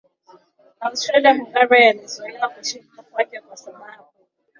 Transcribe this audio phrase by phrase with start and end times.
[0.79, 4.03] na Austria Hungaria yaliyozuia kushindwa kwake kwa sababu